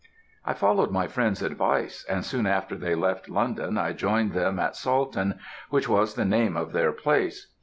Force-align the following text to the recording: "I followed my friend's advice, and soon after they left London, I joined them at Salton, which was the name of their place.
"I 0.43 0.53
followed 0.55 0.89
my 0.89 1.05
friend's 1.07 1.43
advice, 1.43 2.03
and 2.09 2.25
soon 2.25 2.47
after 2.47 2.75
they 2.75 2.95
left 2.95 3.29
London, 3.29 3.77
I 3.77 3.93
joined 3.93 4.31
them 4.31 4.57
at 4.57 4.75
Salton, 4.75 5.37
which 5.69 5.87
was 5.87 6.15
the 6.15 6.25
name 6.25 6.57
of 6.57 6.71
their 6.71 6.91
place. 6.91 7.51